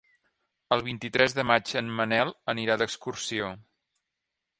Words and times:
El 0.77 0.83
vint-i-tres 0.85 1.35
de 1.39 1.45
maig 1.49 1.73
en 1.81 1.91
Manel 1.99 2.31
anirà 2.55 2.79
d'excursió. 2.83 3.51